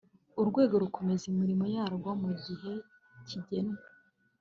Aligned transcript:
urwego 0.41 0.73
rukomeza 0.83 1.23
imirimo 1.31 1.65
yarwo 1.75 2.09
mu 2.21 2.31
gihe 2.43 2.71
kigenwe 3.27 3.79